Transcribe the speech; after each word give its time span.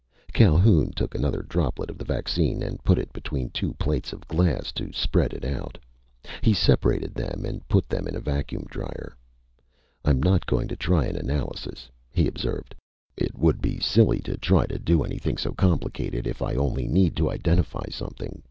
Calhoun 0.33 0.89
took 0.95 1.13
another 1.13 1.43
droplet 1.43 1.91
of 1.91 1.99
the 1.99 2.03
vaccine 2.03 2.63
and 2.63 2.83
put 2.83 2.97
it 2.97 3.13
between 3.13 3.51
two 3.51 3.73
plates 3.73 4.11
of 4.11 4.27
glass, 4.27 4.71
to 4.71 4.91
spread 4.91 5.45
out. 5.45 5.77
He 6.41 6.53
separated 6.55 7.13
them 7.13 7.45
and 7.45 7.61
put 7.67 7.87
them 7.87 8.07
in 8.07 8.15
a 8.15 8.19
vacuum 8.19 8.65
drier. 8.67 9.15
"I'm 10.03 10.19
not 10.19 10.47
going 10.47 10.67
to 10.69 10.75
try 10.75 11.05
an 11.05 11.17
analysis," 11.17 11.87
he 12.09 12.25
observed. 12.27 12.73
"It 13.15 13.37
would 13.37 13.61
be 13.61 13.79
silly 13.79 14.21
to 14.21 14.37
try 14.37 14.65
to 14.65 14.79
do 14.79 15.03
anything 15.03 15.37
so 15.37 15.51
complicated 15.51 16.25
if 16.25 16.41
I 16.41 16.55
only 16.55 16.87
need 16.87 17.15
to 17.17 17.29
identify 17.29 17.85
something. 17.91 18.39